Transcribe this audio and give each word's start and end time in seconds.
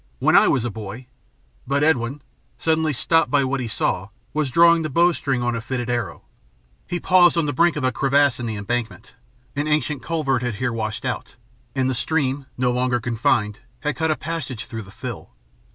When 0.17 0.35
I 0.35 0.47
was 0.47 0.65
a 0.65 0.71
boy" 0.71 1.05
But 1.67 1.83
Edwin, 1.83 2.23
suddenly 2.57 2.91
stopped 2.91 3.29
by 3.29 3.43
what 3.43 3.59
he 3.59 3.67
saw, 3.67 4.09
was 4.33 4.49
drawing 4.49 4.81
the 4.81 4.89
bowstring 4.89 5.43
on 5.43 5.55
a 5.55 5.61
fitted 5.61 5.91
arrow. 5.91 6.23
He 6.87 6.95
had 6.95 7.03
paused 7.03 7.37
on 7.37 7.45
the 7.45 7.53
brink 7.53 7.75
of 7.75 7.83
a 7.83 7.91
crevasse 7.91 8.39
in 8.39 8.47
the 8.47 8.55
embankment. 8.55 9.13
An 9.55 9.67
ancient 9.67 10.01
culvert 10.01 10.41
had 10.41 10.55
here 10.55 10.73
washed 10.73 11.05
out, 11.05 11.35
and 11.75 11.87
the 11.87 11.93
stream, 11.93 12.47
no 12.57 12.71
longer 12.71 12.99
confined, 12.99 13.59
had 13.81 13.95
cut 13.95 14.09
a 14.09 14.15
passage 14.15 14.65
through 14.65 14.81
the 14.81 14.89
fill. 14.91 15.35